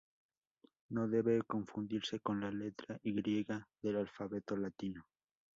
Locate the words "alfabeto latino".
3.97-5.05